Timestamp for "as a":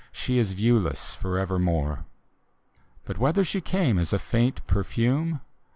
3.99-4.17